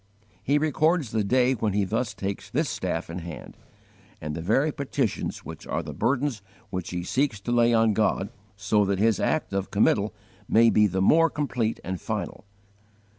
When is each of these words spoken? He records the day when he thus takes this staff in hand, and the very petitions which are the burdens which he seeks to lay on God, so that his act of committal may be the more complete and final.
He 0.41 0.57
records 0.57 1.11
the 1.11 1.23
day 1.23 1.53
when 1.53 1.73
he 1.73 1.83
thus 1.83 2.15
takes 2.15 2.49
this 2.49 2.67
staff 2.71 3.07
in 3.07 3.19
hand, 3.19 3.55
and 4.19 4.33
the 4.33 4.41
very 4.41 4.71
petitions 4.71 5.45
which 5.45 5.67
are 5.67 5.83
the 5.83 5.93
burdens 5.93 6.41
which 6.71 6.89
he 6.89 7.03
seeks 7.03 7.39
to 7.41 7.51
lay 7.51 7.71
on 7.71 7.93
God, 7.93 8.29
so 8.55 8.83
that 8.83 8.97
his 8.97 9.19
act 9.19 9.53
of 9.53 9.69
committal 9.69 10.11
may 10.49 10.71
be 10.71 10.87
the 10.87 11.03
more 11.03 11.29
complete 11.29 11.79
and 11.83 12.01
final. 12.01 12.45